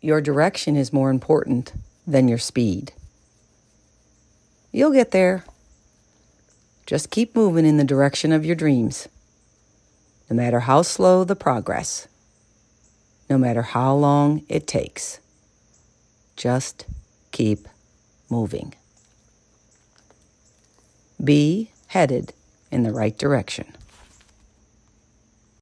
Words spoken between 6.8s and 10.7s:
Just keep moving in the direction of your dreams, no matter